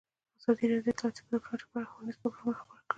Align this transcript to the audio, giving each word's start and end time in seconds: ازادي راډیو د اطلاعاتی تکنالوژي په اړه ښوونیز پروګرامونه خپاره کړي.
ازادي 0.39 0.65
راډیو 0.69 0.85
د 0.85 0.87
اطلاعاتی 0.91 1.19
تکنالوژي 1.21 1.65
په 1.69 1.77
اړه 1.77 1.89
ښوونیز 1.91 2.15
پروګرامونه 2.19 2.59
خپاره 2.61 2.79
کړي. 2.83 2.89